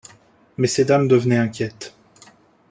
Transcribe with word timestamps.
Mais 0.57 0.65
ces 0.65 0.83
dames 0.83 1.07
devenaient 1.07 1.37
inquiètes. 1.37 1.93